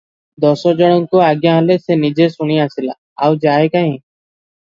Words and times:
ଦଶଜଣଙ୍କୁ 0.43 1.19
ଆଜ୍ଞା 1.25 1.51
ହେଲା, 1.57 1.75
ସେ 1.83 1.97
ନିଜେ 2.05 2.27
ଶୁଣି 2.37 2.57
ଆସିଲା, 2.63 2.95
ଆଉ 3.27 3.37
ଯାଏ 3.45 3.69
କାହିଁ? 3.77 3.93